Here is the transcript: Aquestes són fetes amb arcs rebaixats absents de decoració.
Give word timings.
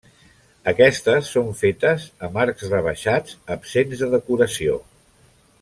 Aquestes 0.71 1.29
són 1.35 1.51
fetes 1.59 2.07
amb 2.29 2.41
arcs 2.45 2.67
rebaixats 2.73 3.39
absents 3.59 4.05
de 4.05 4.11
decoració. 4.19 4.83